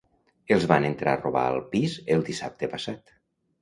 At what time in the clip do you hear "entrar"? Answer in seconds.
0.89-1.13